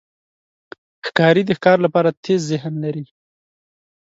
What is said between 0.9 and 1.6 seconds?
ښکاري د